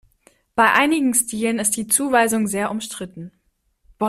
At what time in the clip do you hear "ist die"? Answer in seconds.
1.59-1.85